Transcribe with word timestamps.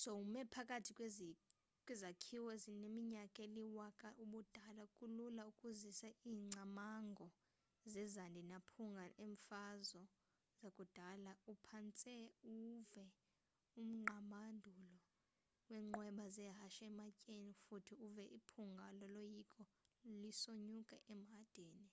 sowume 0.00 0.42
phakathi 0.54 0.92
kwezakhiwo 1.86 2.48
ezineminyaka 2.56 3.38
eliwaka-ubudala 3.46 4.84
kulula 4.96 5.42
ukuzisa 5.52 6.08
ingcamango 6.30 7.26
zezandi 7.92 8.40
namaphunga 8.44 9.04
eemfazo 9.22 10.02
zakudala 10.60 11.32
uphantse 11.52 12.14
uwuve 12.50 13.04
umgqabadulo 13.80 14.88
weenqweba 15.68 16.24
zehashe 16.36 16.82
ematyeni 16.90 17.52
futhi 17.64 17.94
uve 18.06 18.24
iphunga 18.38 18.84
loloyiko 19.00 19.62
lisonyuka 20.22 20.96
emhadini 21.12 21.88